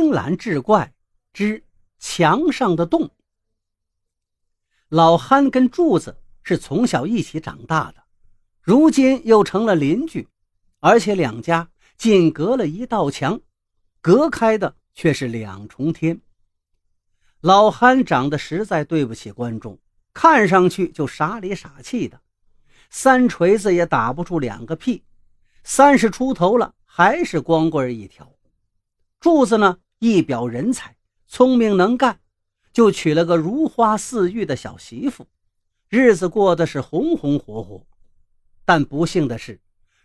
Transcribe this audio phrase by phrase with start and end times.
[0.00, 0.94] 青蓝志怪
[1.34, 1.62] 之
[1.98, 3.10] 墙上的洞。
[4.88, 8.02] 老憨跟柱子是从小一起长大的，
[8.62, 10.26] 如今又成了邻居，
[10.78, 11.68] 而且两家
[11.98, 13.38] 仅隔了一道墙，
[14.00, 16.18] 隔开的却是两重天。
[17.42, 19.78] 老憨长得实在对不起观众，
[20.14, 22.18] 看上去就傻里傻气的，
[22.88, 25.04] 三锤子也打不出两个屁，
[25.62, 28.26] 三十出头了还是光棍一条。
[29.20, 30.96] 柱子呢，一表人才，
[31.26, 32.18] 聪明能干，
[32.72, 35.26] 就娶了个如花似玉的小媳妇，
[35.90, 37.86] 日子过得是红红火火。
[38.64, 39.60] 但不幸的是，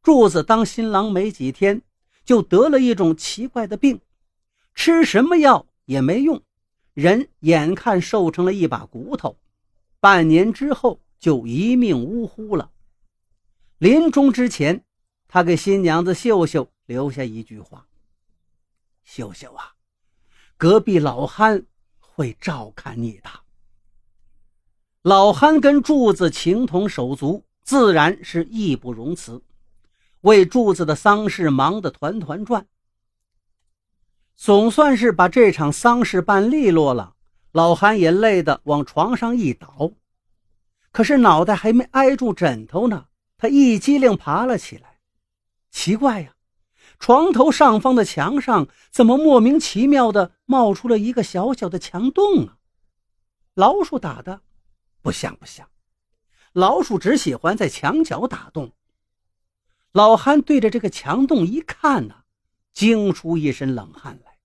[0.00, 1.82] 柱子当新郎没几天，
[2.24, 4.00] 就得了一种奇怪的病，
[4.76, 6.40] 吃什么药也没用，
[6.94, 9.36] 人眼看瘦成了一把骨头，
[9.98, 12.70] 半年之后就一命呜呼了。
[13.78, 14.84] 临终之前，
[15.26, 17.88] 他给新娘子秀秀留下一句话。
[19.02, 19.74] 秀秀啊，
[20.60, 21.64] 隔壁老憨
[22.00, 23.30] 会照看你的。
[25.00, 29.42] 老憨跟柱子情同手足，自然是义不容辞，
[30.20, 32.66] 为柱子的丧事忙得团团转。
[34.36, 37.14] 总算是把这场丧事办利落了，
[37.52, 39.92] 老憨也累得往床上一倒。
[40.92, 43.06] 可是脑袋还没挨住枕头呢，
[43.38, 44.98] 他一激灵爬了起来。
[45.70, 46.34] 奇怪呀！
[47.00, 52.58] 床头上方的墙上怎么莫名其妙的冒出了一个小小的墙洞啊？
[53.54, 54.42] 老鼠打的？
[55.00, 55.66] 不像不像，
[56.52, 58.72] 老鼠只喜欢在墙角打洞。
[59.92, 62.16] 老憨对着这个墙洞一看呢，
[62.74, 64.36] 惊出一身冷汗来。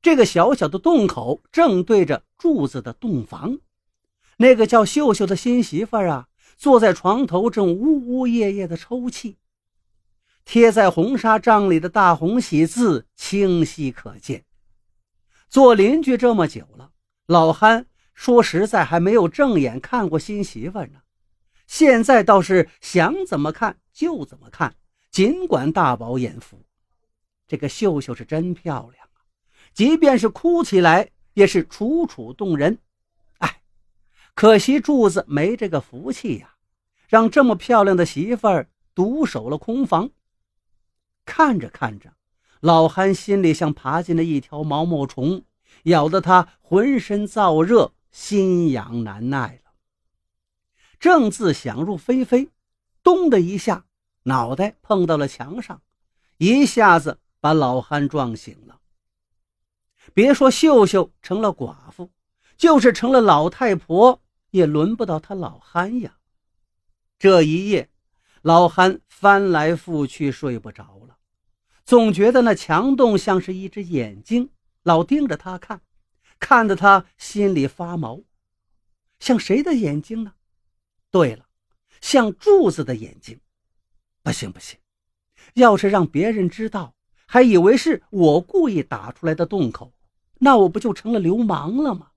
[0.00, 3.58] 这个小小的洞口正对着柱子的洞房，
[4.36, 9.36] 那个叫秀秀的新媳妇儿啊，坐在床头正呜呜咽咽的抽泣。
[10.46, 14.44] 贴在红纱帐里的大红喜字清晰可见。
[15.48, 16.92] 做邻居这么久了，
[17.26, 17.84] 老憨
[18.14, 21.00] 说实在还没有正眼看过新媳妇呢。
[21.66, 24.72] 现在倒是想怎么看就怎么看，
[25.10, 26.64] 尽管大饱眼福。
[27.48, 29.18] 这个秀秀是真漂亮啊，
[29.74, 32.78] 即便是哭起来也是楚楚动人。
[33.38, 33.62] 哎，
[34.34, 36.54] 可惜柱子没这个福气呀，
[37.08, 40.08] 让这么漂亮的媳妇儿独守了空房。
[41.26, 42.14] 看着看着，
[42.60, 45.44] 老憨心里像爬进了一条毛毛虫，
[45.82, 49.72] 咬得他浑身燥热，心痒难耐了。
[50.98, 52.48] 正自想入非非，
[53.02, 53.84] 咚的一下，
[54.22, 55.82] 脑袋碰到了墙上，
[56.38, 58.80] 一下子把老憨撞醒了。
[60.14, 62.10] 别说秀秀成了寡妇，
[62.56, 66.16] 就是成了老太婆，也轮不到他老憨呀。
[67.18, 67.90] 这一夜，
[68.40, 71.05] 老憨翻来覆去睡不着了。
[71.86, 74.50] 总觉得那墙洞像是一只眼睛，
[74.82, 75.80] 老盯着他看，
[76.40, 78.22] 看得他心里发毛。
[79.20, 80.34] 像谁的眼睛呢？
[81.12, 81.46] 对了，
[82.00, 83.38] 像柱子的眼睛。
[84.24, 84.76] 不行不行，
[85.54, 89.92] 要是让别人知道，还以为是我故意打出来的洞口，
[90.40, 92.10] 那我不就成了流氓了吗？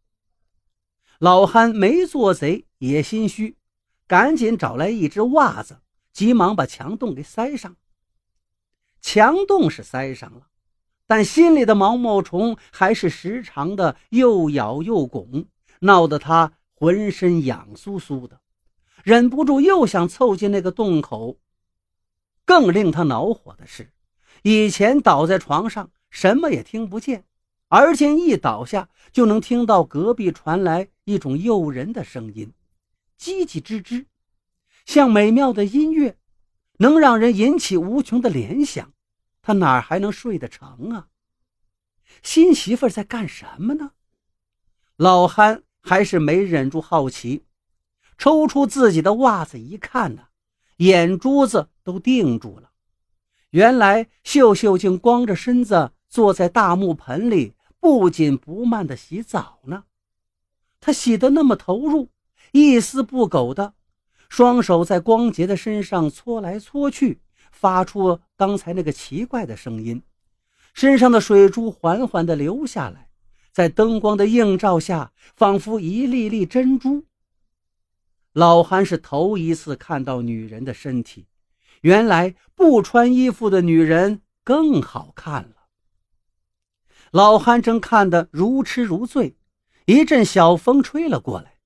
[1.20, 3.56] 老憨没做贼也心虚，
[4.08, 5.80] 赶紧找来一只袜子，
[6.12, 7.76] 急忙把墙洞给塞上。
[9.02, 10.48] 墙洞是塞上了，
[11.08, 15.46] 但心里的毛毛虫还是时常的又咬又拱，
[15.80, 18.42] 闹得他浑身痒酥酥的，
[19.04, 21.38] 忍不住又想凑近那个洞口。
[22.46, 23.92] 更令他恼火的是，
[24.44, 27.24] 以前倒在床上什么也听不见，
[27.70, 32.54] 而今一倒下就能听到隔壁传来一种诱人的声音，
[33.20, 34.06] 叽叽吱吱，
[34.86, 36.19] 像美妙的音乐。
[36.80, 38.94] 能让人引起无穷的联想，
[39.42, 41.08] 他哪还能睡得成啊？
[42.24, 43.92] 新媳妇在干什么呢？
[44.96, 47.46] 老憨还是没忍住好奇，
[48.18, 50.28] 抽出自己的袜子一看呢，
[50.78, 52.72] 眼珠子都定住了。
[53.52, 59.84] 原来秀秀竟光着身子坐在大木盆里，不紧不慢地洗澡呢。
[60.80, 62.10] 她洗得那么投入，
[62.52, 63.74] 一丝不苟的。
[64.30, 67.20] 双手在光洁的身上搓来搓去，
[67.52, 70.02] 发出刚才那个奇怪的声音。
[70.74, 73.10] 身上的水珠缓缓地流下来，
[73.52, 77.06] 在灯光的映照下，仿佛一粒粒珍珠。
[78.32, 81.28] 老韩是头一次看到女人的身体，
[81.82, 85.56] 原来不穿衣服的女人更好看了。
[87.12, 89.36] 老韩正看得如痴如醉，
[89.86, 91.59] 一阵小风吹了过来。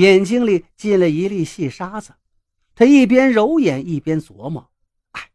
[0.00, 2.14] 眼睛里进了一粒细沙子，
[2.74, 4.70] 他一边揉眼一边琢磨
[5.12, 5.30] ：“哎，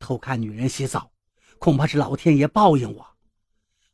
[0.00, 1.12] 偷看女人洗澡，
[1.60, 3.06] 恐怕是老天爷报应我。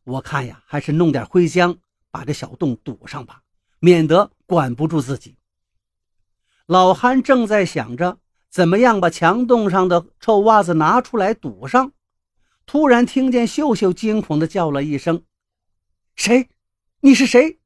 [0.04, 1.76] 我看呀，还是弄点灰浆
[2.10, 3.42] 把这小洞堵上吧，
[3.80, 5.36] 免得管不住自己。
[6.64, 8.18] 老憨正在想着
[8.48, 11.92] 怎么样把墙洞上的臭袜子拿出来堵上，
[12.64, 15.22] 突然听见秀秀惊恐地叫了一声
[16.16, 16.48] ：“谁？
[17.00, 17.57] 你是谁？”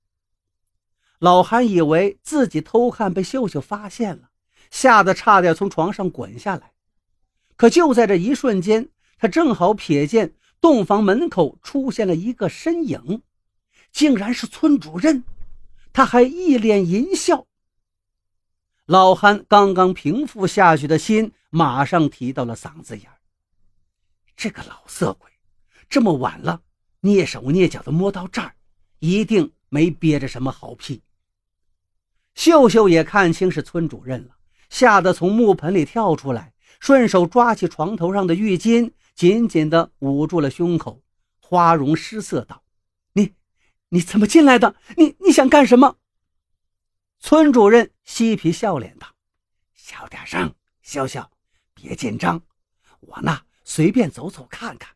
[1.22, 4.30] 老韩以为自己偷看被秀秀发现了，
[4.72, 6.72] 吓得差点从床上滚下来。
[7.54, 8.88] 可就在这一瞬间，
[9.18, 13.22] 他正好瞥见洞房门口出现了一个身影，
[13.92, 15.22] 竟然是村主任，
[15.92, 17.46] 他还一脸淫笑。
[18.86, 23.08] 老韩刚刚平复下去的心，马上提到了嗓子眼
[24.34, 25.30] 这个老色鬼，
[25.88, 26.62] 这么晚了，
[27.02, 28.56] 蹑手蹑脚的摸到这儿，
[28.98, 31.00] 一定没憋着什么好屁。
[32.34, 34.36] 秀秀也看清是村主任了，
[34.70, 41.02] 吓得从木盆里跳出来，顺手抓起床头上的浴巾，紧紧地捂住了胸口，
[41.40, 42.62] 花容失色道
[43.12, 43.34] ：“你，
[43.90, 44.74] 你怎么进来的？
[44.96, 45.96] 你你想干什么？”
[47.20, 49.06] 村主任嬉皮笑脸道
[49.76, 50.52] ：“小点声，
[50.82, 51.24] 秀秀，
[51.74, 52.42] 别紧张。
[53.00, 54.90] 我呢，随便走走看看。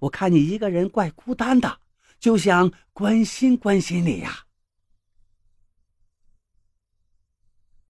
[0.00, 1.80] 我看你一个人怪孤单的，
[2.18, 4.44] 就想关心关心你呀。”